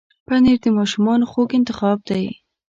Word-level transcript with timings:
پنېر 0.27 0.57
د 0.63 0.65
ماشومانو 0.77 1.29
خوږ 1.31 1.49
انتخاب 1.59 1.97
دی. 2.09 2.25